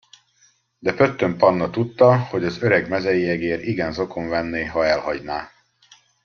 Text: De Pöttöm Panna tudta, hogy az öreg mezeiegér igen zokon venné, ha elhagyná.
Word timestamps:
De 0.79 0.93
Pöttöm 0.93 1.37
Panna 1.37 1.69
tudta, 1.69 2.17
hogy 2.19 2.43
az 2.45 2.61
öreg 2.61 2.89
mezeiegér 2.89 3.59
igen 3.67 3.91
zokon 3.93 4.29
venné, 4.29 4.65
ha 4.65 4.85
elhagyná. 4.85 5.49